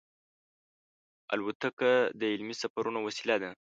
[1.33, 3.51] الوتکه د علمي سفرونو وسیله ده.